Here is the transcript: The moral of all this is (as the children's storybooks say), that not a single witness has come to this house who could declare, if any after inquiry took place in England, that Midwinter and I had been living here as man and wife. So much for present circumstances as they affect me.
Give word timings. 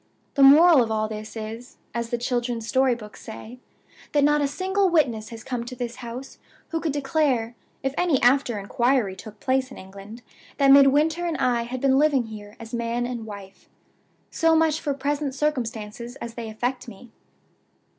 The 0.33 0.41
moral 0.41 0.81
of 0.81 0.89
all 0.89 1.07
this 1.07 1.37
is 1.37 1.77
(as 1.93 2.09
the 2.09 2.17
children's 2.17 2.67
storybooks 2.67 3.21
say), 3.21 3.59
that 4.13 4.23
not 4.23 4.41
a 4.41 4.47
single 4.47 4.89
witness 4.89 5.29
has 5.29 5.43
come 5.43 5.63
to 5.65 5.75
this 5.75 5.97
house 5.97 6.39
who 6.69 6.79
could 6.79 6.91
declare, 6.91 7.53
if 7.83 7.93
any 7.99 8.19
after 8.23 8.57
inquiry 8.57 9.15
took 9.15 9.39
place 9.39 9.69
in 9.69 9.77
England, 9.77 10.23
that 10.57 10.71
Midwinter 10.71 11.27
and 11.27 11.37
I 11.37 11.61
had 11.65 11.81
been 11.81 11.99
living 11.99 12.23
here 12.23 12.55
as 12.59 12.73
man 12.73 13.05
and 13.05 13.27
wife. 13.27 13.69
So 14.31 14.55
much 14.55 14.81
for 14.81 14.95
present 14.95 15.35
circumstances 15.35 16.15
as 16.15 16.33
they 16.33 16.49
affect 16.49 16.87
me. 16.87 17.11